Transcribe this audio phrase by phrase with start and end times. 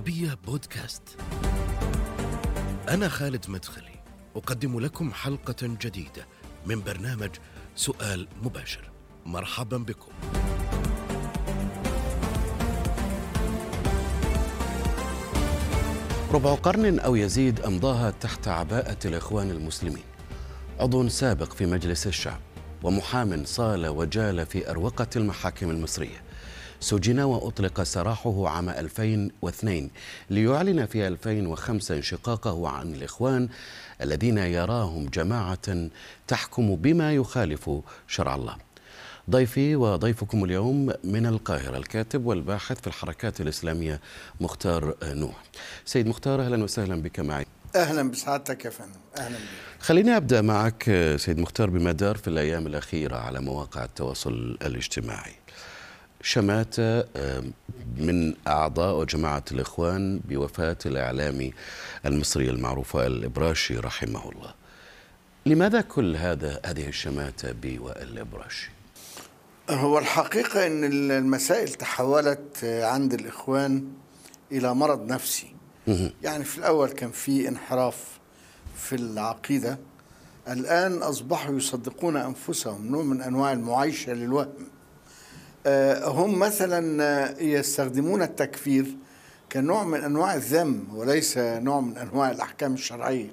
[0.00, 1.02] العربية بودكاست.
[2.88, 4.02] أنا خالد مدخلي،
[4.36, 6.26] أقدم لكم حلقة جديدة
[6.66, 7.30] من برنامج
[7.76, 8.90] سؤال مباشر.
[9.26, 10.12] مرحبا بكم.
[16.32, 20.04] ربع قرن أو يزيد أمضاها تحت عباءة الإخوان المسلمين.
[20.78, 22.40] عضو سابق في مجلس الشعب
[22.82, 26.29] ومحام صال وجال في أروقة المحاكم المصرية.
[26.80, 29.90] سجن وأطلق سراحه عام 2002
[30.30, 33.48] ليعلن في 2005 انشقاقه عن الإخوان
[34.02, 35.88] الذين يراهم جماعة
[36.28, 37.70] تحكم بما يخالف
[38.08, 38.56] شرع الله.
[39.30, 44.00] ضيفي وضيفكم اليوم من القاهرة الكاتب والباحث في الحركات الإسلامية
[44.40, 45.42] مختار نوح.
[45.84, 47.46] سيد مختار أهلا وسهلا بك معي.
[47.76, 49.00] أهلا بسعادتك يا فندم.
[49.18, 49.42] أهلا بك.
[49.80, 55.39] خليني أبدأ معك سيد مختار بما في الأيام الأخيرة على مواقع التواصل الاجتماعي.
[56.22, 57.04] شماتة
[57.96, 61.52] من أعضاء وجماعة الإخوان بوفاة الإعلامي
[62.06, 64.54] المصري المعروف الإبراشي رحمه الله.
[65.46, 68.70] لماذا كل هذا هذه الشماتة بوائل الإبراشي؟
[69.70, 73.84] هو الحقيقة أن المسائل تحولت عند الإخوان
[74.52, 75.54] إلى مرض نفسي.
[76.22, 78.04] يعني في الأول كان في انحراف
[78.76, 79.78] في العقيدة.
[80.48, 84.48] الآن أصبحوا يصدقون أنفسهم نوع من أنواع المعايشة للوهم.
[84.48, 84.79] آه،
[86.04, 88.96] هم مثلا آه، يستخدمون التكفير
[89.52, 93.30] كنوع من أنواع الذم وليس نوع من أنواع الأحكام الشرعية.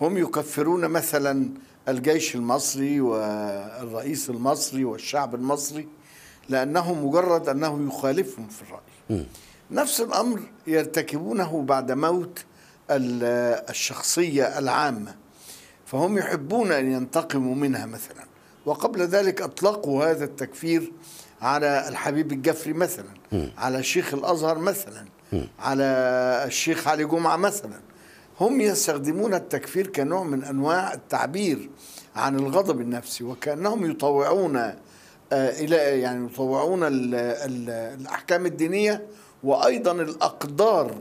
[0.00, 1.48] هم يكفرون مثلا
[1.88, 5.88] الجيش المصري والرئيس المصري والشعب المصري
[6.48, 9.26] لأنه مجرد أنه يخالفهم في الرأي.
[9.70, 12.44] نفس الأمر يرتكبونه بعد موت
[12.90, 15.14] الشخصية العامة.
[15.86, 18.24] فهم يحبون أن ينتقموا منها مثلا.
[18.66, 20.92] وقبل ذلك أطلقوا هذا التكفير
[21.42, 23.46] على الحبيب الجفري مثلا م.
[23.58, 25.40] على شيخ الأزهر مثلا م.
[25.58, 25.84] على
[26.46, 27.80] الشيخ علي جمعة مثلا
[28.40, 31.70] هم يستخدمون التكفير كنوع من أنواع التعبير
[32.16, 34.74] عن الغضب النفسي وكأنهم يطوعون آه،
[35.32, 37.70] إلى يعني يطوعون ال ال
[38.00, 39.06] الأحكام الدينية
[39.44, 40.94] وأيضا الأقدار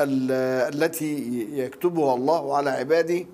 [0.00, 3.24] التي يكتبها الله على عباده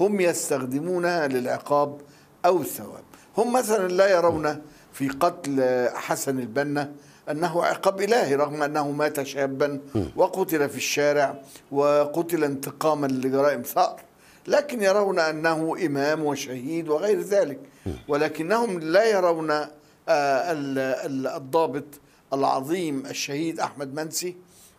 [0.00, 2.00] هم يستخدمونها للعقاب
[2.46, 3.04] أو الثواب
[3.36, 4.62] هم مثلا لا يرون
[4.98, 6.92] في قتل حسن البنا
[7.30, 9.80] أنه عقاب إلهي رغم أنه مات شابا
[10.16, 11.40] وقتل في الشارع
[11.72, 14.00] وقتل انتقاما لجرائم ثأر.
[14.46, 17.58] لكن يرون أنه إمام وشهيد وغير ذلك.
[18.08, 19.68] ولكنهم لا يرون آه،
[21.36, 21.84] الضابط
[22.32, 24.36] العظيم الشهيد أحمد منسي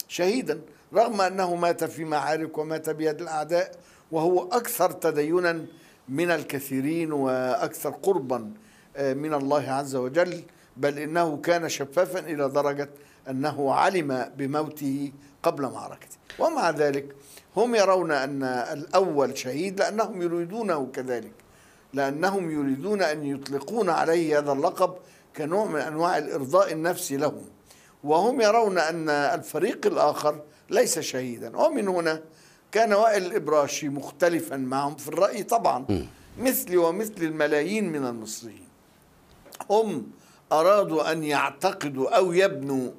[0.08, 0.62] شهيدا
[0.94, 3.72] رغم أنه مات في معارك ومات بيد الأعداء
[4.12, 5.66] وهو أكثر تدينا
[6.10, 8.52] من الكثيرين وأكثر قربا
[9.00, 10.44] من الله عز وجل
[10.78, 12.90] بل إنه كان شفافا إلى درجة
[13.30, 15.12] أنه علم بموته
[15.44, 16.18] قبل معركته.
[16.40, 17.16] ومع ذلك
[17.58, 21.32] هم يرون أن الأول شهيد لأنهم يريدونه كذلك
[21.94, 24.94] لأنهم يريدون أن يطلقون عليه هذا اللقب
[25.38, 27.46] كنوع من أنواع الإرضاء النفسي لهم.
[28.04, 31.58] وهم يرون أن الفريق الآخر ليس شهيدا.
[31.58, 32.22] ومن هنا
[32.72, 35.86] كان وائل الإبراشي مختلفا معهم في الرأي طبعا
[36.40, 38.69] مثلي ومثل الملايين من المصريين.
[39.70, 40.12] هم
[40.52, 42.92] أرادوا أن يعتقدوا أو يبنوا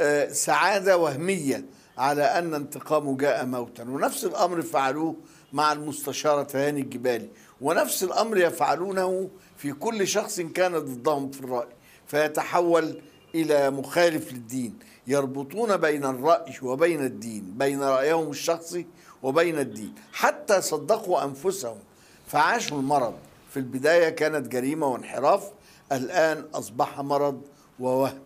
[0.00, 1.64] آه، سعادة وهمية
[1.98, 3.82] على أن انتقامه جاء موتا.
[3.82, 5.16] ونفس الأمر فعلوه
[5.52, 7.28] مع المستشارة هاني الجبالي.
[7.60, 11.68] ونفس الأمر يفعلونه في كل شخص كان ضدهم في الرأي.
[12.06, 13.00] فيتحول
[13.34, 14.78] إلى مخالف للدين.
[15.06, 18.86] يربطون بين الرأي وبين الدين بين رأيهم الشخصي
[19.22, 19.94] وبين الدين.
[20.12, 21.78] حتى صدقوا أنفسهم.
[22.26, 23.14] فعاشوا المرض.
[23.50, 25.50] في البداية كانت جريمة وانحراف.
[25.92, 27.42] الآن أصبح مرض
[27.80, 28.18] ووهم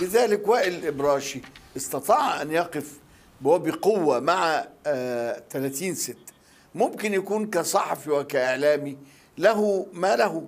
[0.00, 1.40] لذلك وائل الإبراشي
[1.76, 2.92] استطاع أن يقف
[3.44, 6.16] وبقوة مع آه 30 ست.
[6.74, 8.98] ممكن يكون كصحفي وكإعلامي
[9.38, 10.44] له ما له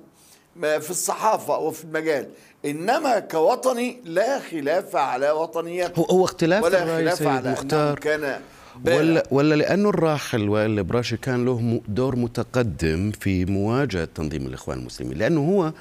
[0.61, 2.31] في الصحافة وفي المجال.
[2.65, 7.99] إنما كوطني لا خلاف على وطنيته هو اختلاف ولا خلاف على مختار.
[7.99, 8.41] كان
[8.87, 15.19] ولا ولا لأنه الراحل وائل البراشي كان له دور متقدم في مواجهة تنظيم الإخوان المسلمين
[15.19, 15.73] لأنه هو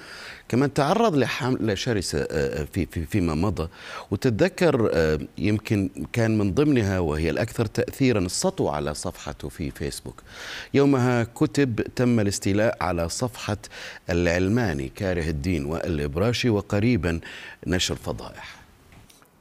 [0.50, 2.26] كمان تعرض لحمله شرسه آه،
[2.62, 3.68] آه، في في فيما مضى.
[4.12, 10.24] وتتذكر آه، يمكن كان من ضمنها وهي الأكثر تاثيرا السطو على صفحته في فيسبوك.
[10.74, 13.58] يومها كتب تم الاستيلاء على صفحة
[14.10, 17.20] العلماني كاره الدين وائل الابراشي وقريبا
[17.68, 18.59] نشر فضائح.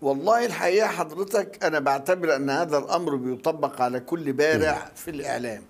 [0.03, 5.63] والله الحقيقة حضرتك أنا بعتبر أن هذا الأمر بيطبق على كل بارع في الإعلام.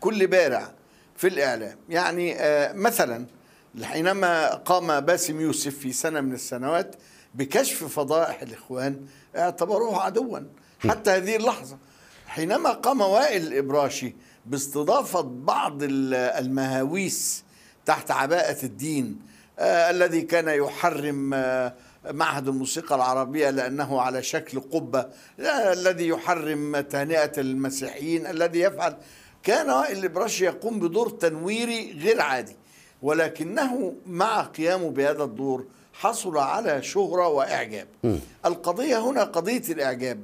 [0.00, 0.72] كل بارع
[1.16, 1.76] في الإعلام.
[1.88, 3.26] يعني آه مثلا
[3.82, 6.94] حينما قام باسم يوسف في سنة من السنوات
[7.34, 9.06] بكشف فضائح الإخوان
[9.36, 10.38] اعتبروه عدوا
[10.88, 11.78] حتى هذه اللحظة.
[12.26, 14.14] حينما قام وائل الإبراشي
[14.46, 17.44] باستضافة بعض المهاويس
[17.86, 19.18] تحت عباءة الدين
[19.58, 21.74] آه الذي كان يحرم آه
[22.10, 25.06] معهد الموسيقى العربية لأنه على شكل قبة
[25.72, 28.96] الذي يحرم تهنئة المسيحيين الذي يفعل
[29.42, 32.56] كان وائل الإبراشي يقوم بدور تنويري غير عادي
[33.02, 38.16] ولكنه مع قيامه بهذا الدور حصل على شهرة وإعجاب م.
[38.46, 40.20] القضية هنا قضية الإعجاب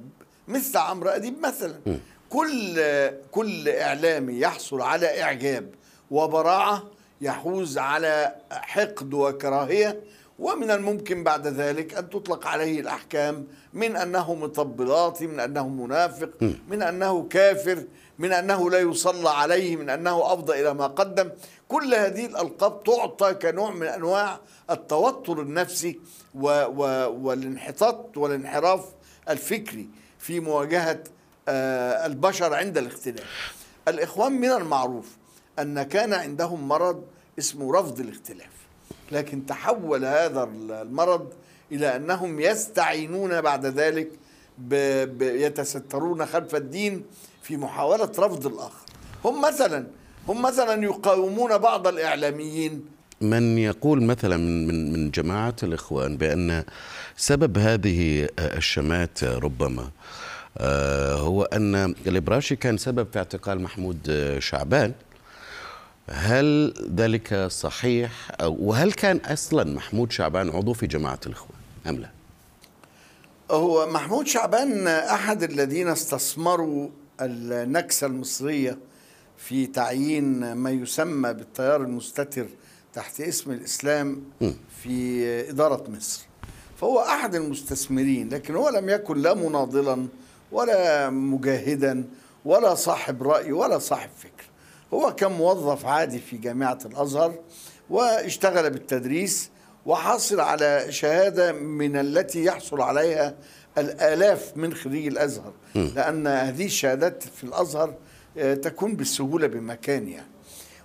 [0.49, 1.95] مثل عمرو أديب مثلا م.
[2.31, 2.81] كل
[3.31, 5.71] كل إعلامي يحصل على إعجاب
[6.11, 6.83] وبراعة
[7.21, 10.01] يحوز على حقد وكراهية
[10.39, 16.31] ومن الممكن بعد ذلك أن تطلق عليه الأحكام من أنه مطبلاتي من أنه منافق
[16.69, 17.85] من أنه كافر
[18.19, 21.31] من أنه لا يصلى عليه من أنه أفضى إلى ما قدم.
[21.69, 24.41] كل هذه الألقاب تعطى كنوع من أنواع
[24.71, 26.01] التوتر النفسي
[26.35, 28.85] و و والانحطاط والانحراف
[29.29, 29.89] الفكري
[30.19, 31.05] في مواجهة
[31.49, 33.55] آه البشر عند الاختلاف.
[33.89, 35.17] الإخوان من المعروف
[35.59, 37.05] أن كان عندهم مرض
[37.39, 38.54] اسمه رفض الاختلاف.
[39.13, 41.33] لكن تحول هذا المرض
[41.73, 44.09] إلى أنهم يستعينون بعد ذلك.
[45.21, 47.05] يتسترون خلف الدين
[47.43, 48.87] في محاولة رفض الآخر
[49.25, 49.87] هم مثلا
[50.29, 52.85] هم مثلا يقاومون بعض الإعلاميين
[53.21, 56.65] من يقول مثلا من من جماعة الإخوان بأن
[57.17, 59.91] سبب هذه الشمات ربما
[61.13, 61.75] هو أن
[62.07, 63.99] الإبراشي كان سبب في اعتقال محمود
[64.39, 64.93] شعبان
[66.11, 68.13] هل ذلك صحيح
[68.43, 72.11] وهل كان أصلا محمود شعبان عضو في جماعة الإخوان أم لا؟
[73.51, 76.89] هو محمود شعبان أحد الذين استثمروا
[77.21, 78.79] النكسة المصرية
[79.39, 82.47] في تعيين ما يسمى بالتيار المستتر
[82.95, 84.23] تحت اسم الإسلام
[84.83, 86.27] في إدارة مصر.
[86.81, 90.07] فهو أحد المستثمرين لكن هو لم يكن لا مناضلا
[90.53, 92.05] ولا مجاهدا
[92.45, 94.45] ولا صاحب رأي ولا صاحب فكر.
[94.95, 97.35] هو كان موظف عادي في جامعة الأزهر
[97.91, 99.51] واشتغل بالتدريس
[99.87, 103.35] وحصل على شهادة من التي يحصل عليها
[103.79, 107.95] الآلاف من خريج الأزهر لأن هذه الشهادات في الأزهر
[108.63, 110.31] تكون بالسهولة بمكان يعني.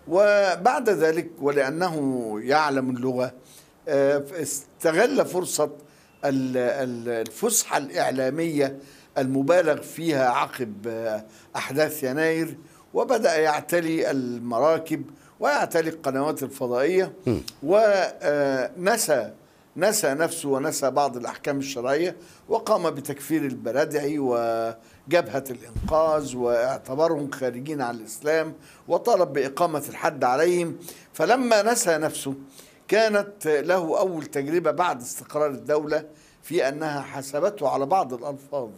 [0.07, 3.33] وبعد ذلك ولأنه يعلم اللغة
[4.41, 5.71] استغل فرصة
[6.25, 8.79] الفسحة الإعلامية
[9.17, 10.87] المبالغ فيها عقب
[11.55, 12.57] أحداث يناير.
[12.93, 15.03] وبدأ يعتلي المراكب
[15.39, 17.13] ويعتلي القنوات الفضائية.
[17.63, 19.31] ونسى
[19.77, 22.15] نسى نفسه ونسى بعض الأحكام الشرعية
[22.49, 28.53] وقام بتكفير البرادعي وجبهة الإنقاذ واعتبرهم خارجين عن الإسلام
[28.87, 30.77] وطلب بإقامة الحد عليهم.
[31.13, 32.33] فلما نسى نفسه
[32.87, 36.05] كانت له أول تجربة بعد استقرار الدولة
[36.43, 38.69] في أنها حسبته على بعض الألفاظ.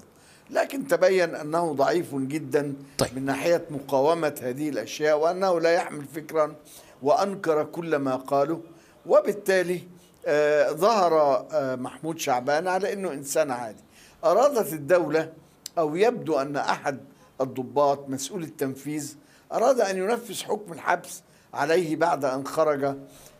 [0.51, 3.09] لكن تبين أنه ضعيف جدا طيب.
[3.15, 6.55] من ناحية مقاومة هذه الأشياء وأنه لا يحمل فكرا
[7.01, 8.61] وأنكر كل ما قاله.
[9.05, 9.81] وبالتالي
[10.25, 13.83] آه ظهر آه محمود شعبان على إنه إنسان عادي.
[14.23, 15.33] أرادت الدولة
[15.77, 16.99] أو يبدو أن أحد
[17.41, 19.15] الضباط مسؤول التنفيذ
[19.53, 21.21] أراد أن ينفذ حكم الحبس
[21.53, 22.95] عليه بعد أن خرج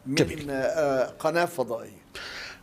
[0.06, 2.00] من آه قناة فضائية.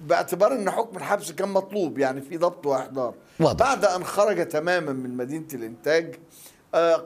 [0.01, 3.15] باعتبار إن حكم الحبس كان مطلوب يعني في ضبط وإحضار.
[3.41, 3.67] واضح.
[3.67, 6.15] بعد أن خرج تماما من مدينة الإنتاج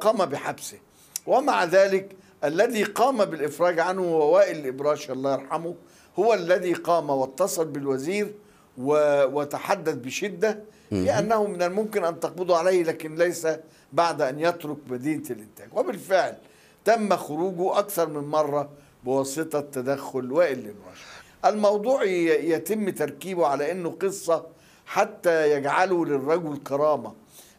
[0.01, 0.79] قام بحبسه.
[1.27, 5.75] ومع ذلك الذي قام بالإفراج عنه هو وائل الابراشي الله يرحمه
[6.19, 8.35] هو الذي قام واتصل بالوزير
[8.79, 13.47] وتحدث بشدة لأنه من الممكن أن تقبضوا عليه لكن ليس
[13.93, 15.69] بعد أن يترك مدينة الإنتاج.
[15.73, 16.37] وبالفعل
[16.85, 18.71] تم خروجه أكثر من مرة
[19.05, 21.05] بواسطة تدخل وائل الابراشي
[21.45, 24.47] الموضوع يتم تركيبه على إنه قصة
[24.87, 27.13] حتى يجعله للرجل كرامة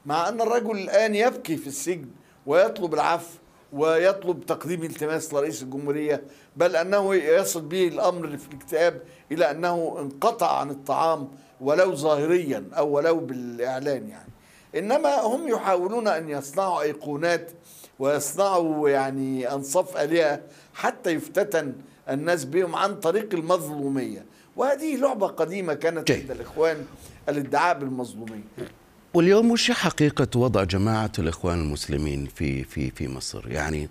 [0.05, 2.07] مع إن الرجل الآن يبكي في السجن
[2.45, 3.37] ويطلب العفو
[3.73, 6.23] ويطلب تقديم التماس لرئيس الجمهورية
[6.57, 11.29] بل أنه يصل به الأمر في الاكتئاب إلى أنه انقطع عن الطعام
[11.61, 14.29] ولو ظاهريا أو ولو بالإعلان يعني.
[14.75, 17.51] إنما هم يحاولون أن يصنعوا أيقونات
[17.99, 20.41] ويصنعوا يعني أنصاف آلهة
[20.73, 21.73] حتى يفتتن
[22.09, 24.25] الناس بهم عن طريق المظلومية.
[24.55, 26.85] وهذه لعبة قديمة كانت عند الإخوان
[27.29, 28.43] الادعاء بالمظلومية.
[29.13, 33.89] واليوم وش حقيقة وضع جماعة الإخوان المسلمين في في في مصر؟ يعني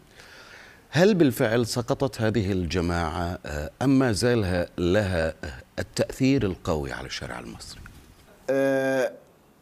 [0.90, 3.38] هل بالفعل سقطت هذه الجماعة
[3.82, 5.34] أم ما زال لها
[5.78, 7.80] التأثير القوي على الشارع المصري؟
[8.50, 9.12] آه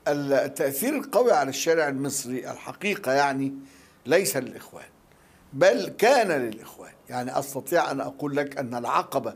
[0.09, 3.53] التأثير القوي على الشارع المصري الحقيقة يعني
[4.07, 4.85] ليس للإخوان
[5.53, 6.93] بل كان للإخوان.
[7.11, 9.35] يعني أستطيع أن أقول لك أن العقبة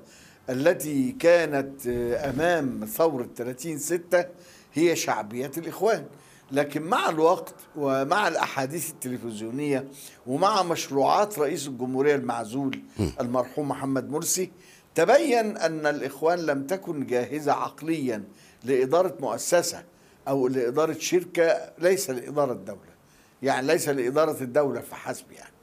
[0.50, 1.86] التي كانت
[2.24, 4.24] أمام ثورة 30 6
[4.74, 6.06] هي شعبية الإخوان.
[6.52, 9.88] لكن مع الوقت ومع الأحاديث التلفزيونية
[10.26, 12.80] ومع مشروعات رئيس الجمهورية المعزول
[13.20, 14.52] المرحوم محمد مرسي
[14.94, 18.24] تبين أن الإخوان لم تكن جاهزة عقليا
[18.64, 19.84] لإدارة مؤسسة
[20.28, 22.94] أو لإدارة شركة ليس لإدارة الدولة
[23.42, 25.53] يعني ليس لإدارة الدولة فحسب يعني.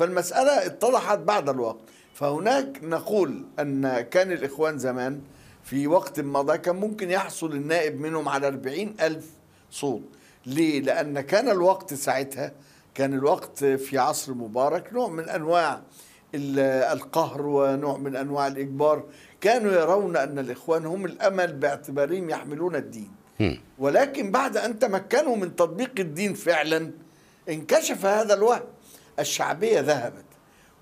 [0.00, 1.80] فالمسألة اتضحت بعد الوقت.
[2.14, 5.20] فهناك نقول أن كان الإخوان زمان
[5.64, 9.24] في وقت مضى كان ممكن يحصل النائب منهم على 40 ألف
[9.70, 10.02] صوت.
[10.46, 12.52] ليه؟ لأن كان الوقت ساعتها
[12.94, 15.82] كان الوقت في عصر مبارك نوع من أنواع
[16.34, 19.04] القهر ونوع من أنواع الإجبار.
[19.40, 23.10] كانوا يرون أن الإخوان هم الأمل باعتبارهم يحملون الدين.
[23.78, 26.90] ولكن بعد أن تمكنوا من تطبيق الدين فعلا
[27.48, 28.62] انكشف هذا الوهم.
[29.20, 30.24] الشعبية ذهبت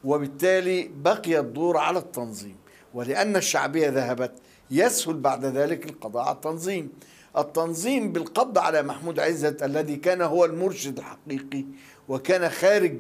[0.05, 2.57] وبالتالي بقي الدور على التنظيم.
[2.95, 4.33] ولأن الشعبية ذهبت
[4.71, 6.91] يسهل بعد ذلك القضاء على التنظيم.
[7.39, 11.65] التنظيم بالقبض على محمود عزت الذي كان هو المرشد الحقيقي
[12.09, 12.97] وكان خارج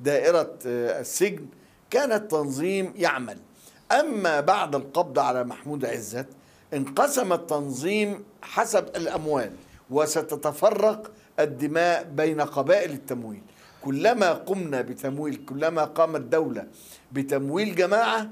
[0.00, 1.46] دائرة آه، السجن
[1.90, 3.38] كان التنظيم يعمل.
[3.92, 6.26] أما بعد القبض على محمود عزت
[6.74, 9.52] انقسم التنظيم حسب الأموال
[9.90, 13.42] وستتفرق الدماء بين قبائل التمويل.
[13.82, 16.66] كلما قمنا بتمويل كلما قامت دولة
[17.12, 18.28] بتمويل جماعة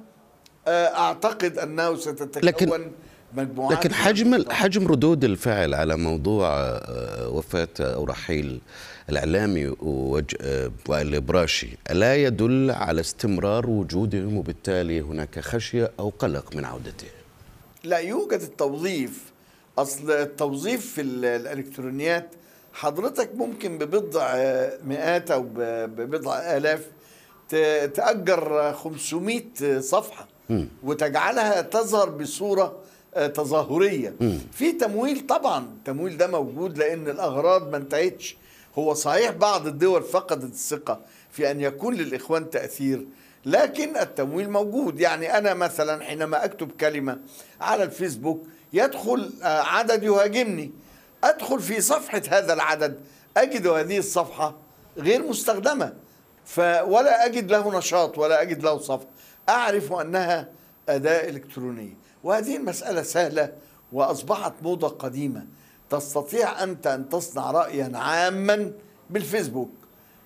[0.69, 2.91] آه، أعتقد أنه ستتكون لكن
[3.35, 8.61] مجموعات لكن حجم حجم ردود الفعل على موضوع آه، وفاة أو رحيل
[9.09, 16.65] الإعلامي آه، وائل براشي ألا يدل على استمرار وجودهم وبالتالي هناك خشية أو قلق من
[16.65, 17.09] عودته؟
[17.85, 19.33] لا يوجد التوظيف.
[19.79, 22.31] أصل التوظيف في الإلكترونيات
[22.73, 24.35] حضرتك ممكن ببضع
[24.85, 25.45] مئات أو
[25.87, 26.87] ببضع آلاف
[27.95, 30.29] تأجر 500 صفحة
[30.85, 32.77] وتجعلها تظهر بصورة
[33.15, 34.15] آه، تظاهرية.
[34.53, 38.37] في تمويل طبعا التمويل ده موجود لأن الأغراض ما انتهتش.
[38.79, 41.01] هو صحيح بعض الدول فقدت الثقة
[41.31, 43.07] في أن يكون للإخوان تأثير
[43.47, 45.01] لكن التمويل موجود.
[45.01, 47.19] يعني أنا مثلا حينما أكتب كلمة
[47.61, 50.71] على الفيسبوك يدخل آه، عدد يهاجمني.
[51.25, 53.01] أدخل في صفحة هذا العدد.
[53.37, 54.55] أجد هذه الصفحة
[54.99, 55.93] غير مستخدمة.
[56.59, 59.09] ولا أجد له نشاط ولا أجد له صفحة.
[59.49, 60.49] أعرف أنها
[60.89, 61.95] أداة إلكترونية.
[62.25, 63.53] وهذه المسألة سهلة
[63.93, 65.47] وأصبحت موضة قديمة.
[65.91, 68.73] تستطيع أنت أن تصنع رأيا عاما
[69.11, 69.71] بالفيسبوك.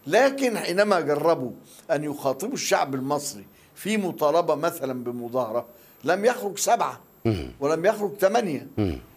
[0.07, 1.51] لكن حينما جربوا
[1.91, 5.67] أن يخاطبوا الشعب المصري في مطالبة مثلا بمظاهرة
[6.05, 7.01] لم يخرج سبعة.
[7.61, 8.67] ولم يخرج ثمانية.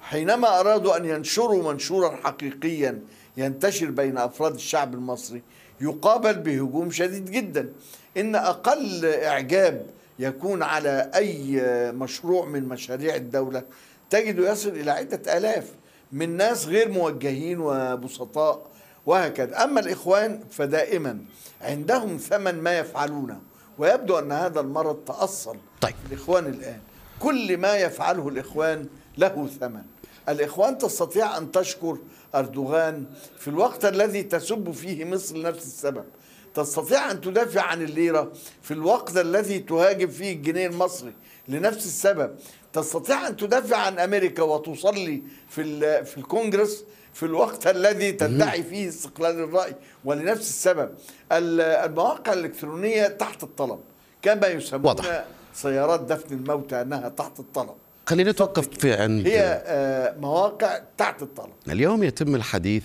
[0.02, 3.00] حينما أرادوا أن ينشروا منشورا حقيقيا
[3.38, 5.42] ينتشر بين أفراد الشعب المصري
[5.82, 7.70] يقابل بهجوم شديد جدا.
[8.18, 9.86] إن أقل إعجاب
[10.20, 11.62] يكون على أي
[11.92, 13.64] مشروع من مشاريع الدولة
[14.10, 15.72] تجد يصل إلى عدة آلاف
[16.12, 18.68] من ناس غير موجهين وبسطاء
[19.06, 19.64] وهكذا.
[19.64, 21.20] أما الإخوان فدائما
[21.62, 23.40] عندهم ثمن ما يفعلونه
[23.78, 25.96] ويبدو أن هذا المرض تأصل طيب.
[26.12, 26.80] الإخوان الآن.
[27.20, 29.82] كل ما يفعله الإخوان له ثمن.
[30.30, 31.98] الإخوان تستطيع أن تشكر
[32.36, 33.06] أردوغان
[33.38, 36.06] في الوقت الذي تسب فيه مصر لنفس السبب.
[36.54, 38.32] تستطيع أن تدافع عن الليرة
[38.62, 41.14] في الوقت الذي تهاجم فيه الجنيه المصري
[41.48, 42.36] لنفس السبب.
[42.74, 45.64] تستطيع أن تدافع عن أمريكا وتصلي في,
[46.06, 46.84] في الكونجرس
[47.14, 50.90] في الوقت الذي تدعي فيه استقلال الرأي ولنفس السبب.
[51.32, 53.80] المواقع الإلكترونية تحت الطلب
[54.22, 55.26] كما يسمونها
[55.58, 57.76] سيارات دفن الموتى أنها تحت الطلب.
[58.06, 61.54] خلينا نتوقف في عند هي آه، مواقع تحت الطلب.
[61.70, 62.84] اليوم يتم الحديث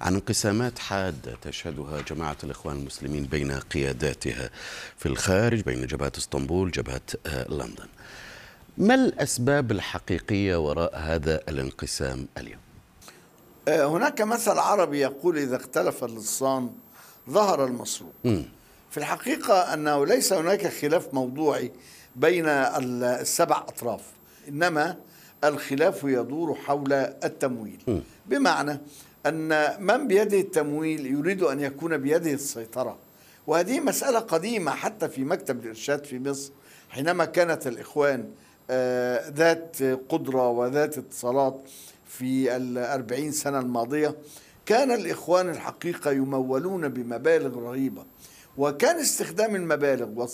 [0.00, 4.50] عن انقسامات حادة تشهدها جماعة الإخوان المسلمين بين قياداتها
[4.96, 7.88] في الخارج بين جبهة إسطنبول جبهة آه، لندن.
[8.78, 12.60] ما الأسباب الحقيقية وراء هذا الانقسام اليوم؟
[13.68, 16.70] آه، هناك مثل عربي يقول إذا اختلف اللصان
[17.30, 18.12] ظهر المسروق.
[18.90, 21.72] في الحقيقة أنه ليس هناك خلاف موضوعي
[22.16, 24.00] بين السبع أطراف.
[24.48, 24.96] إنما
[25.44, 28.02] الخلاف يدور حول التمويل.
[28.26, 28.80] بمعنى
[29.26, 32.96] أن من بيده التمويل يريد أن يكون بيده السيطرة.
[33.46, 36.52] وهذه مسألة قديمة حتى في مكتب الإرشاد في مصر
[36.90, 38.30] حينما كانت الإخوان
[38.70, 39.76] آه، ذات
[40.08, 41.60] قدرة وذات اتصالات
[42.06, 44.16] في الأربعين سنة الماضية
[44.66, 48.04] كان الإخوان الحقيقة يمولون بمبالغ رهيبة.
[48.58, 50.26] وكان استخدام المبالغ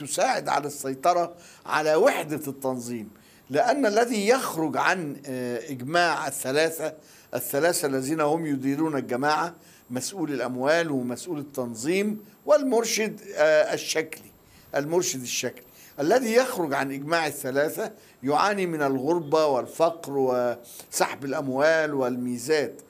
[0.00, 1.34] تساعد على السيطرة
[1.66, 3.10] على وحدة التنظيم
[3.50, 6.94] لأن الذي يخرج عن آه، إجماع الثلاثة
[7.34, 9.54] الثلاثة الذين هم يديرون الجماعة
[9.90, 14.32] مسؤول الأموال ومسؤول التنظيم والمرشد آه، الشكلي
[14.74, 15.64] المرشد الشكلي.
[16.00, 22.80] الذي يخرج عن إجماع الثلاثة يعاني من الغربة والفقر وسحب الأموال والميزات.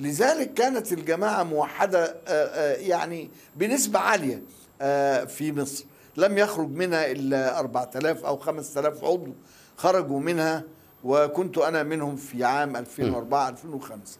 [0.00, 4.42] لذلك كانت الجماعة موحدة آه، آه، يعني بنسبة عالية
[4.80, 5.84] آه، في مصر.
[6.16, 9.32] لم يخرج منها إلا 4000 أو 5000 عضو
[9.76, 10.64] خرجوا منها
[11.04, 14.18] وكنت أنا منهم في عام 2004 2005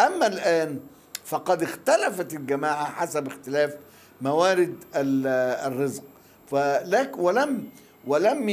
[0.00, 0.80] أما الآن
[1.24, 3.76] فقد اختلفت الجماعة حسب اختلاف
[4.20, 5.26] موارد ال-
[5.72, 6.02] الرزق.
[6.50, 7.68] فلك ولم
[8.06, 8.48] ولم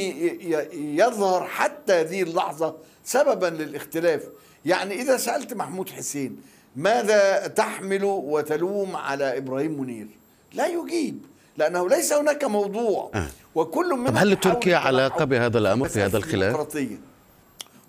[0.73, 4.23] يظهر حتى هذه اللحظة سببا للاختلاف.
[4.65, 6.41] يعني إذا سألت محمود حسين
[6.75, 10.07] ماذا تحمل وتلوم على إبراهيم منير؟
[10.53, 11.25] لا يجيب
[11.57, 13.11] لأنه ليس هناك موضوع.
[13.15, 13.27] آه.
[13.55, 16.77] وكل منهم طب هل تركيا على التنحو قبل هذا الأمر في هذا الخلاف؟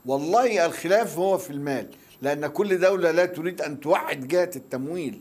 [0.07, 1.87] والله الخلاف هو في المال
[2.23, 5.21] لأن كل دولة لا تريد أن توحد جهة التمويل.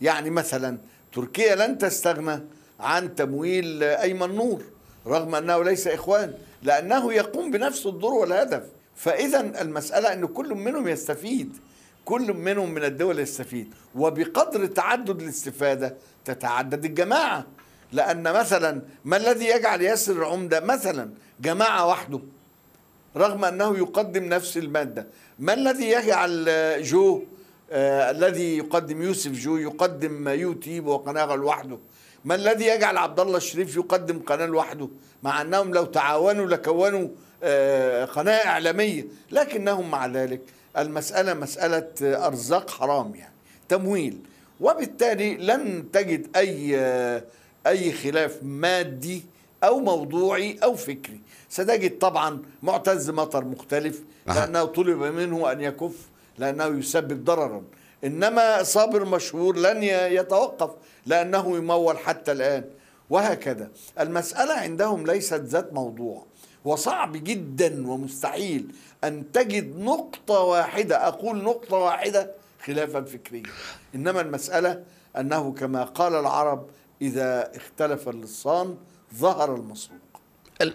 [0.00, 0.78] يعني مثلا
[1.12, 2.40] تركيا لن تستغنى
[2.80, 4.62] عن تمويل أيمن نور
[5.06, 8.62] رغم أنه ليس إخوان لأنه يقوم بنفس الدور والهدف.
[8.96, 11.56] فإذا المسألة أن كل منهم يستفيد.
[12.08, 17.46] كل منهم من الدول يستفيد وبقدر تعدد الاستفادة تتعدد الجماعة.
[17.92, 21.10] لأن مثلا ما الذي يجعل ياسر العمدة مثلا
[21.40, 22.20] جماعة وحده؟
[23.16, 25.06] رغم أنه يقدم نفس المادة.
[25.38, 26.48] ما الذي يجعل
[26.82, 27.22] جو
[27.70, 31.78] آه الذي يقدم يوسف جو يقدم يوتيوب وقناة لوحده؟
[32.24, 34.88] ما الذي يجعل عبد الله الشريف يقدم قناة لوحده؟
[35.22, 37.08] مع أنهم لو تعاونوا لكونوا
[37.42, 39.06] آه قناة إعلامية.
[39.30, 40.40] لكنهم مع ذلك
[40.76, 43.34] المسألة مسألة آه، أرزاق حرام يعني
[43.68, 44.18] تمويل.
[44.60, 47.24] وبالتالي لن تجد أي آه،
[47.66, 49.24] أي خلاف مادي
[49.64, 51.20] أو موضوعي أو فكري.
[51.48, 54.02] ستجد طبعا معتز مطر مختلف.
[54.26, 56.08] لأنه طلب منه أن يكف
[56.38, 57.62] لأنه يسبب ضررا
[58.04, 59.82] إنما صابر مشهور لن
[60.12, 60.70] يتوقف
[61.06, 62.64] لأنه يمول حتى الآن.
[63.10, 63.70] وهكذا.
[64.00, 66.26] المسألة عندهم ليست ذات موضوع.
[66.68, 68.66] وصعب جدا ومستحيل
[69.04, 72.30] أن تجد نقطة واحدة أقول نقطة واحدة
[72.64, 73.42] خلافا فكريا.
[73.94, 74.82] إنما المسألة
[75.18, 76.66] أنه كما قال العرب
[77.02, 78.76] إذا اختلف اللصان
[79.14, 79.98] ظهر المسروق.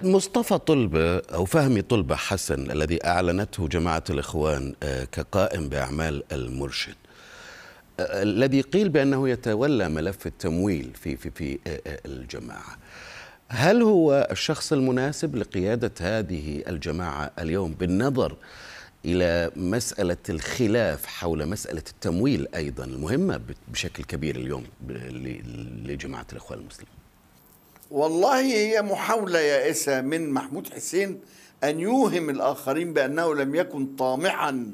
[0.03, 6.95] مصطفى طلبة أو فهمي طلبة حسن الذي أعلنته جماعة الإخوان آه، كقائم بأعمال المرشد
[7.99, 12.77] آه، الذي قيل بأنه يتولى ملف التمويل في في في آه، الجماعة.
[13.49, 18.36] هل هو الشخص المناسب لقيادة هذه الجماعة اليوم بالنظر
[19.06, 24.63] إلى مسألة الخلاف حول مسألة التمويل أيضا المهمة بشكل كبير اليوم
[25.86, 26.93] لجماعة الإخوان المسلمين؟
[27.91, 31.19] والله هي محاولة يائسة من محمود حسين
[31.63, 34.73] أن يوهم الآخرين بأنه لم يكن طامعا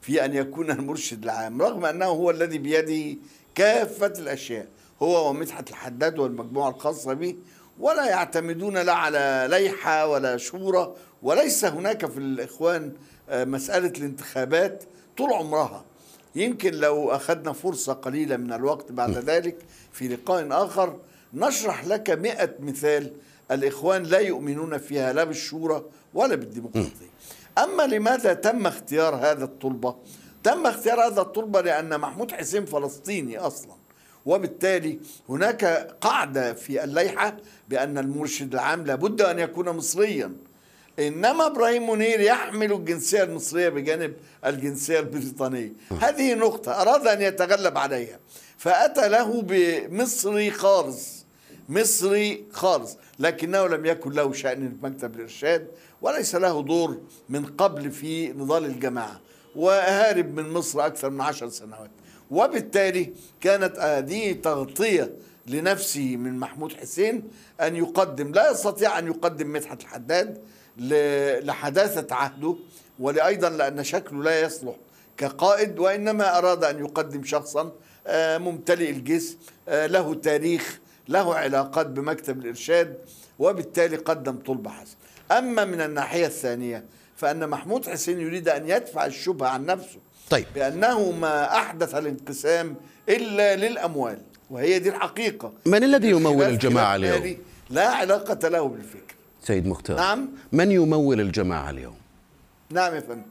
[0.00, 3.18] في أن يكون المرشد العام رغم أنه هو الذي بيده
[3.54, 4.66] كافة الأشياء
[5.02, 7.36] هو ومدحت الحداد والمجموعة الخاصة به
[7.80, 12.92] ولا يعتمدون لا على ليحة ولا شورى وليس هناك في الإخوان
[13.28, 14.84] آه، مسألة الانتخابات
[15.16, 15.84] طول عمرها.
[16.34, 19.56] يمكن لو أخذنا فرصة قليلة من الوقت بعد ذلك
[19.92, 20.98] في لقاء آخر
[21.34, 23.12] نشرح لك مئة مثال
[23.50, 27.10] الإخوان لا يؤمنون فيها لا بالشورى ولا بالديمقراطية.
[27.58, 29.96] أما لماذا تم اختيار هذا الطلبة؟
[30.42, 33.79] تم اختيار هذا الطلبة لأن محمود حسين فلسطيني أصلا.
[34.26, 35.64] وبالتالي هناك
[36.00, 37.36] قاعدة في اللائحة
[37.68, 40.32] بأن المرشد العام لابد أن يكون مصريا.
[40.98, 44.14] إنما إبراهيم منير يحمل الجنسية المصرية بجانب
[44.46, 45.72] الجنسية البريطانية.
[46.00, 48.18] هذه نقطة أراد أن يتغلب عليها.
[48.56, 51.26] فأتى له بمصري خالص.
[51.68, 52.96] مصري خالص.
[53.18, 55.66] لكنه لم يكن له شأن في مكتب الإرشاد
[56.02, 59.20] وليس له دور من قبل في نضال الجماعة.
[59.56, 61.90] وهارب من مصر أكثر من عشر سنوات.
[62.30, 65.12] وبالتالي كانت هذه تغطية
[65.46, 67.22] لنفسه من محمود حسين
[67.60, 70.38] أن يقدم لا يستطيع أن يقدم مدحت الحداد
[71.44, 72.56] لحداثة عهده
[72.98, 74.74] ولأيضا لأن شكله لا يصلح
[75.16, 77.72] كقائد وإنما أراد أن يقدم شخصا
[78.06, 79.36] آه، ممتلئ الجسم
[79.68, 82.98] آه، له تاريخ له علاقات بمكتب الإرشاد
[83.38, 84.96] وبالتالي قدم طلب حسن.
[85.32, 86.84] أما من الناحية الثانية
[87.16, 89.98] فأن محمود حسين يريد أن يدفع الشبهة عن نفسه
[90.30, 90.46] طيب.
[90.54, 92.76] بأنه ما أحدث الانقسام
[93.08, 94.18] إلا للأموال
[94.50, 95.52] وهي دي الحقيقة.
[95.66, 97.36] من الذي يمول الجماعة اليوم؟
[97.70, 99.14] لا علاقة له بالفكر.
[99.42, 99.96] سيد مختار.
[99.96, 100.28] نعم.
[100.52, 101.96] من يمول الجماعة اليوم؟
[102.70, 103.22] نعم يا فندم.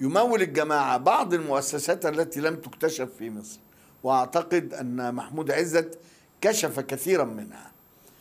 [0.00, 3.58] يمول الجماعة بعض المؤسسات التي لم تكتشف في مصر
[4.02, 5.98] وأعتقد أن محمود عزت
[6.40, 7.70] كشف كثيرا منها.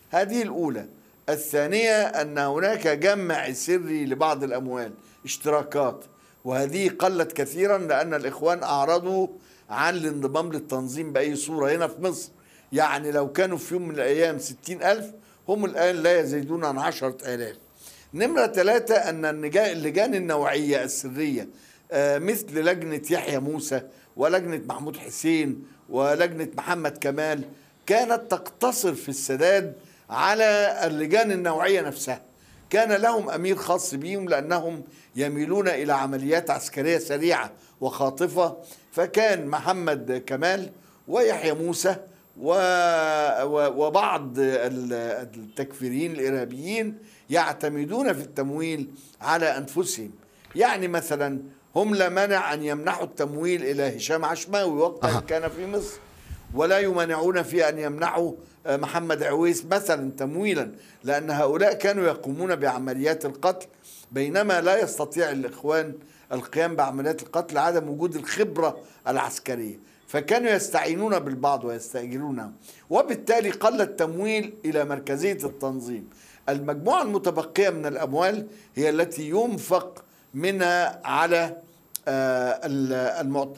[0.10, 0.86] هذه الأولى.
[1.30, 4.92] الثانية أن هناك جمع سري لبعض الأموال
[5.26, 6.06] اشتراكات.
[6.46, 9.28] وهذه قلت كثيرا لأن الإخوان أعرضوا
[9.70, 12.30] عن الانضمام للتنظيم بأي صورة هنا في مصر.
[12.74, 15.12] يعني لو كانوا في يوم من الأيام ستين ألف
[15.50, 17.56] هم الآن لا يزيدون عن عشرة آلاف.
[18.14, 21.48] نمرة ثلاثة أن اللجان النوعية السرية
[21.92, 23.82] آه، مثل لجنة يحيى موسى
[24.16, 27.44] ولجنة محمود حسين ولجنة محمد كمال
[27.86, 29.74] كانت تقتصر في السداد
[30.10, 32.22] على اللجان النوعية نفسها.
[32.76, 34.84] كان لهم أمير خاص بهم لأنهم
[35.16, 38.58] يميلون إلى عمليات عسكرية سريعة وخاطفة
[38.92, 40.70] فكان محمد كمال
[41.08, 41.96] ويحيى موسى.
[43.78, 44.94] وبعض ال-
[45.38, 46.98] التكفيريين الإرهابيين
[47.30, 48.88] يعتمدون في التمويل
[49.22, 50.12] على أنفسهم
[50.56, 51.40] يعني مثلا
[51.76, 55.20] هم لا مانع أن يمنحوا التمويل إلى هشام عشماوي وقتها.
[55.20, 55.98] كان في مصر
[56.56, 58.32] ولا يمانعون في أن يمنحوا
[58.66, 60.72] آه، محمد عويس مثلا تمويلا
[61.04, 63.68] لأن هؤلاء كانوا يقومون بعمليات القتل
[64.12, 65.94] بينما لا يستطيع الإخوان
[66.32, 69.80] القيام بعمليات القتل عدم وجود الخبرة العسكرية.
[70.08, 72.52] فكانوا يستعينون بالبعض ويستأجرونه
[72.90, 76.10] وبالتالي قل التمويل إلى مركزية التنظيم.
[76.50, 81.58] المجموعة المتبقية من الأموال هي التي ينفق منها على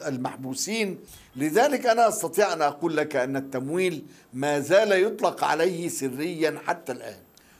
[0.08, 0.98] المحبوسين.
[1.36, 7.16] لذلك أنا أستطيع أن أقول لك أن التمويل ما زال يطلق عليه سريا حتى الآن.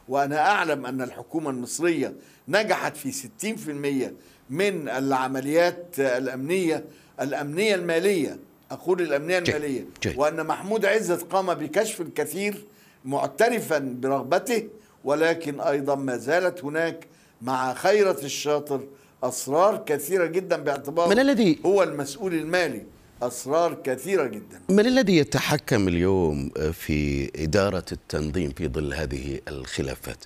[0.09, 2.13] وأنا أعلم أن الحكومة المصرية
[2.49, 4.13] نجحت في 60%
[4.51, 6.85] من العمليات الأمنية
[7.21, 8.39] الأمنية المالية.
[8.71, 9.87] أقول الأمنية المالية.
[10.17, 12.65] وأن محمود عزت قام بكشف الكثير
[13.05, 14.69] معترفا برغبته
[15.05, 17.07] ولكن أيضا ما زالت هناك
[17.43, 18.81] مع خيرة الشاطر
[19.23, 22.83] أسرار كثيرة جدا باعتباره من الذي- هو المسؤول المالي.
[23.23, 24.61] أسرار كثيرة جدا.
[24.69, 30.25] من الذي يتحكم اليوم في إدارة التنظيم في ظل هذه الخلافات؟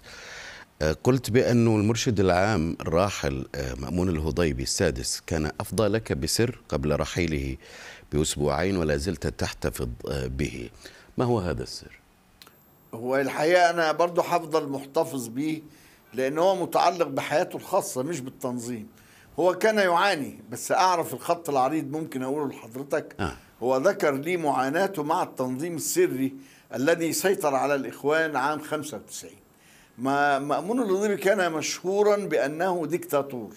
[0.82, 7.00] آه، قلت بأن المرشد العام الراحل آه، مأمون الهضيبي السادس كان أفضى لك بسر قبل
[7.00, 7.56] رحيله
[8.12, 10.70] بأسبوعين ولا زلت تحتفظ آه، به.
[11.18, 11.98] ما هو هذا السر؟
[12.94, 15.60] هو الحقيقة أنا برضو هفضل محتفظ بيه
[16.14, 18.88] لأن هو متعلق بحياته الخاصة مش بالتنظيم.
[19.38, 23.14] هو كان يعاني بس أعرف الخط العريض ممكن أقوله لحضرتك.
[23.20, 23.36] آه.
[23.62, 26.34] هو ذكر لي معاناته مع التنظيم السري
[26.74, 29.30] الذي سيطر على الإخوان عام 95
[29.98, 33.50] ما مأمون الهضيبي كان مشهورا بأنه ديكتاتور.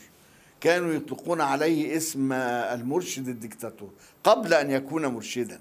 [0.62, 3.90] كانوا يطلقون عليه اسم المرشد الدكتاتور
[4.24, 5.60] قبل أن يكون مرشدا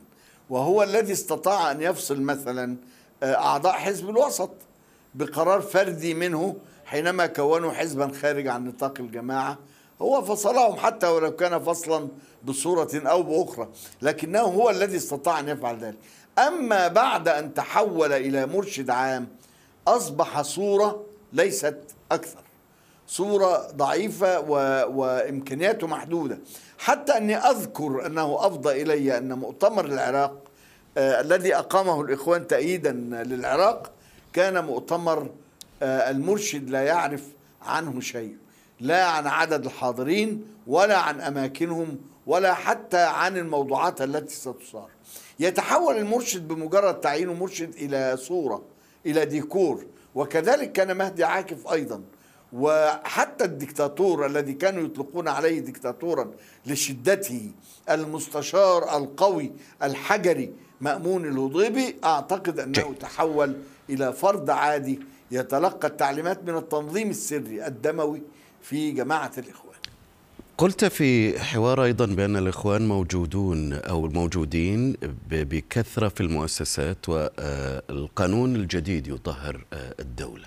[0.50, 2.76] وهو الذي استطاع أن يفصل مثلا
[3.22, 4.50] أعضاء حزب الوسط.
[5.14, 9.58] بقرار فردي منه حينما كونوا حزبا خارج عن نطاق الجماعة.
[10.02, 12.08] هو فصلهم حتى ولو كان فصلا
[12.44, 13.68] بصورة أو بأخرى
[14.02, 15.96] لكنه هو الذي استطاع أن يفعل ذلك.
[16.38, 19.28] أما بعد أن تحول إلى مرشد عام
[19.88, 21.78] أصبح صورة ليست
[22.12, 22.40] أكثر.
[23.06, 24.52] صورة ضعيفة و...
[25.00, 26.38] وإمكانياته محدودة.
[26.78, 30.42] حتى أني أذكر أنه أفضى إلي أن مؤتمر العراق
[30.98, 33.93] آه الذي أقامه الإخوان تأييدا للعراق
[34.34, 35.30] كان مؤتمر
[35.82, 37.22] آه المرشد لا يعرف
[37.62, 38.36] عنه شيء
[38.80, 44.88] لا عن عدد الحاضرين ولا عن أماكنهم ولا حتى عن الموضوعات التي ستثار
[45.40, 48.62] يتحول المرشد بمجرد تعيينه مرشد إلى صورة
[49.06, 52.02] إلى ديكور وكذلك كان مهدي عاكف أيضا
[52.52, 56.30] وحتى الدكتاتور الذي كانوا يطلقون عليه دكتاتورا
[56.66, 57.50] لشدته
[57.90, 62.94] المستشار القوي الحجري مأمون الهضيبي أعتقد أنه.
[63.00, 63.56] تحول
[63.90, 68.22] إلى فرد عادي يتلقى التعليمات من التنظيم السري الدموي
[68.62, 69.74] في جماعة الإخوان.
[70.58, 74.96] قلت في حوار أيضا بأن الإخوان موجودون أو موجودين
[75.30, 80.46] بكثرة في المؤسسات والقانون الجديد يطهر آه، الدولة.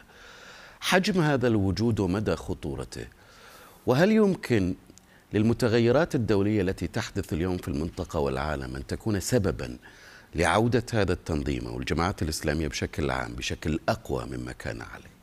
[0.80, 3.06] حجم هذا الوجود ومدى خطورته؟
[3.86, 4.76] وهل يمكن
[5.34, 9.78] للمتغيرات الدولية التي تحدث اليوم في المنطقة والعالم أن تكون سببا
[10.36, 15.18] لعودة هذا التنظيم أو الجماعات الإسلامية بشكل عام بشكل أقوى مما كان عليه.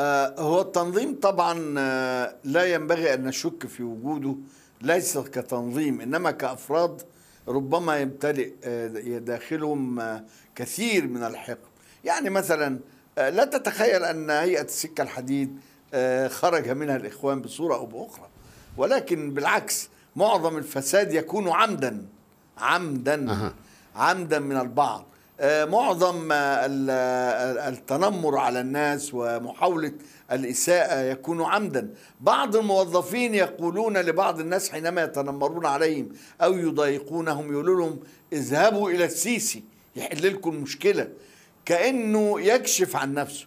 [0.00, 4.36] آه، هو التنظيم طبعا آه، لا ينبغي أن نشك في وجوده
[4.80, 7.02] ليس كتنظيم إنما كأفراد
[7.48, 10.00] ربما يمتلئ آه، داخلهم
[10.54, 11.58] كثير من الحقد
[12.04, 12.78] يعني مثلا
[13.16, 15.58] لا تتخيل أن هيئة السكة الحديد
[16.28, 18.28] خرج منها الإخوان بصورة أو بأخرى.
[18.76, 22.06] ولكن بالعكس معظم الفساد يكون عمدا
[22.58, 23.30] عمدا.
[23.30, 23.54] أها.
[23.96, 25.06] عمدا من البعض.
[25.40, 26.36] آه، معظم آه،
[26.90, 29.92] آه، التنمر على الناس ومحاولة
[30.32, 31.94] الإساءة يكون عمدا.
[32.20, 36.08] بعض الموظفين يقولون لبعض الناس حينما يتنمرون عليهم
[36.40, 38.00] أو يضايقونهم يقولوا لهم
[38.32, 39.64] اذهبوا إلى السيسي
[39.96, 41.08] يحل لكم المشكلة
[41.64, 43.46] كأنه يكشف عن نفسه.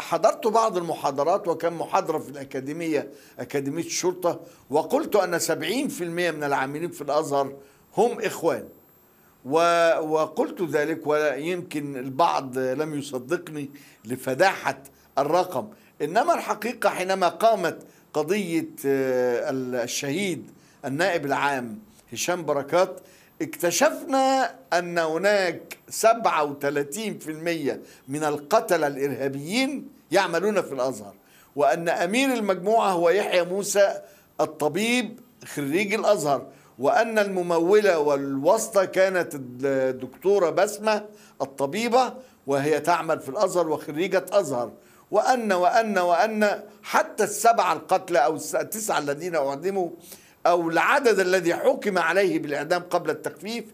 [0.00, 7.02] حضرت بعض المحاضرات وكان محاضرة في الأكاديمية أكاديمية الشرطة وقلت أن 70% من العاملين في
[7.02, 7.52] الأزهر
[7.96, 8.68] هم إخوان.
[9.44, 13.70] وقلت ذلك ويمكن البعض لم يصدقني
[14.04, 14.82] لفداحة
[15.18, 15.68] الرقم.
[16.02, 17.78] إنما الحقيقة حينما قامت
[18.14, 19.50] قضية آه،
[19.84, 20.50] الشهيد
[20.84, 21.78] النائب العام
[22.12, 23.00] هشام بركات
[23.42, 31.14] اكتشفنا أن هناك 37% من القتلة الإرهابيين يعملون في الأزهر
[31.56, 34.00] وأن أمير المجموعة هو يحيى موسى
[34.40, 36.46] الطبيب خريج الأزهر.
[36.78, 41.04] وأن الممولة والواسطة كانت الدكتورة بسمة
[41.42, 42.14] الطبيبة
[42.46, 44.72] وهي تعمل في الأزهر وخريجة أزهر.
[45.10, 49.90] وأن وأن وأن حتى السبعة القتلى أو التسعة الذين أعدموا
[50.46, 53.64] أو العدد الذي حكم عليه بالإعدام قبل التخفيف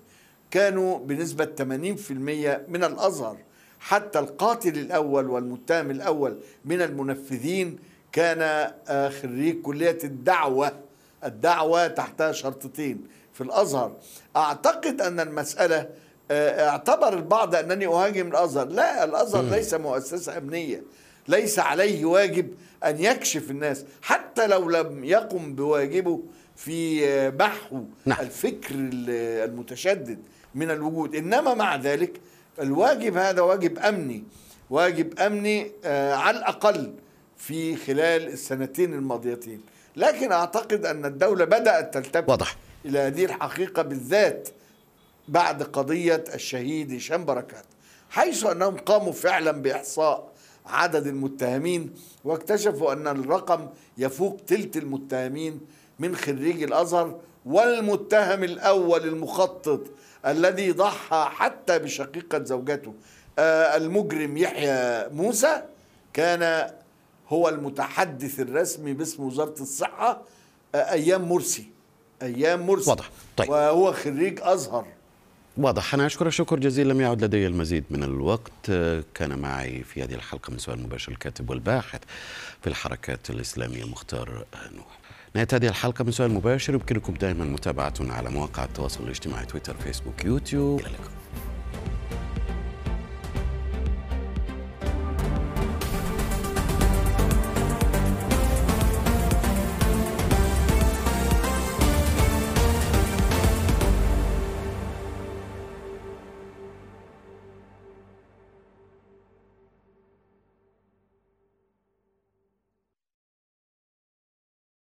[0.51, 2.11] كانوا بنسبة 80%
[2.69, 3.37] من الأزهر.
[3.81, 7.79] حتى القاتل الأول والمتهم الأول من المنفذين
[8.13, 10.73] كان آه، خريج كلية الدعوة.
[11.25, 13.05] الدعوة تحتها شرطتين.
[13.33, 13.97] في الأزهر
[14.37, 15.89] أعتقد أن المسألة
[16.31, 18.67] آه، اعتبر البعض أنني أهاجم الأزهر.
[18.69, 20.83] لا الأزهر ليس مؤسسة أمنية.
[21.29, 22.55] ليس عليه واجب
[22.85, 26.23] أن يكشف الناس حتى لو لم يقم بواجبه
[26.57, 28.21] في محو نعم.
[28.21, 30.19] الفكر المتشدد
[30.55, 31.15] من الوجود.
[31.15, 32.21] إنما مع ذلك
[32.61, 34.25] الواجب هذا واجب أمني.
[34.71, 36.95] واجب أمني آه، على الأقل
[37.37, 39.61] في خلال السنتين الماضيتين.
[39.99, 42.57] لكن أعتقد أن الدولة بدأت تلتفت واضح.
[42.85, 44.49] إلى هذه الحقيقة بالذات
[45.29, 47.65] بعد قضية الشهيد هشام بركات
[48.11, 50.29] حيث أنهم قاموا فعلا بإحصاء
[50.67, 55.61] عدد المتهمين واكتشفوا أن الرقم يفوق تلت المتهمين
[55.99, 59.81] من خريج الأزهر والمتهم الأول المخطط
[60.27, 62.95] الذي ضحى حتى بشقيقة زوجته
[63.39, 65.63] آه المجرم يحيى موسى
[66.13, 66.71] كان
[67.29, 70.23] هو المتحدث الرسمي باسم وزارة الصحة
[70.75, 71.67] آه أيام مرسي.
[72.23, 72.91] أيام مرسي.
[72.91, 73.11] واضح.
[73.37, 73.51] طيب.
[73.51, 74.87] وهو خريج أزهر.
[75.57, 75.95] واضح.
[75.95, 76.93] أنا أشكر شكر جزيلا.
[76.93, 78.67] لم يعد لدي المزيد من الوقت.
[79.15, 82.01] كان معي في هذه الحلقة من سؤال مباشر الكاتب والباحث
[82.63, 84.45] في الحركات الإسلامية مختار
[84.77, 84.99] نوح.
[85.35, 86.75] نهاية هذه الحلقة من سؤال مباشر.
[86.75, 90.81] يمكنكم دائما متابعتنا على مواقع التواصل الاجتماعي تويتر فيسبوك يوتيوب.
[90.81, 91.11] إلى اللقاء.